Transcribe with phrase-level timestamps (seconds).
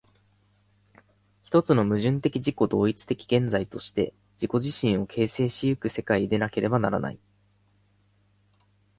[1.43, 7.19] 一つの矛盾的自己同一的現在として自己自身を形成し行く世界でなければならない。